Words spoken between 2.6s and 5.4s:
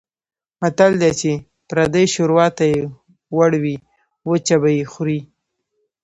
یې وړوې وچه به یې خورې.